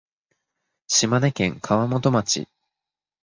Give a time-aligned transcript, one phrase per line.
[0.87, 2.47] 島根県川本町